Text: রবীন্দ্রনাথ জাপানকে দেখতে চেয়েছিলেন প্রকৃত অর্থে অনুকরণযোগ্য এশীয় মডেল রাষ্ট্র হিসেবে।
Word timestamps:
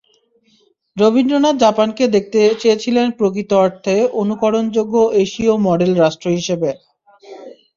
রবীন্দ্রনাথ 0.97 1.55
জাপানকে 1.63 2.03
দেখতে 2.15 2.39
চেয়েছিলেন 2.61 3.07
প্রকৃত 3.19 3.51
অর্থে 3.63 3.95
অনুকরণযোগ্য 4.21 4.93
এশীয় 5.23 5.53
মডেল 5.67 5.91
রাষ্ট্র 5.95 6.27
হিসেবে। 6.37 6.69